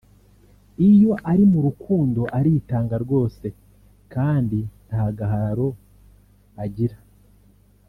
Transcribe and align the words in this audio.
iyo 0.89 1.11
ari 1.31 1.43
mu 1.51 1.59
rukundo 1.67 2.21
aritanga 2.37 2.95
rwose 3.03 3.45
kandi 4.13 4.59
ntagahararo 4.87 5.67
agira 6.63 6.97